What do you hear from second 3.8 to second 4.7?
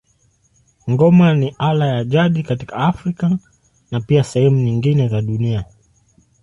na pia sehemu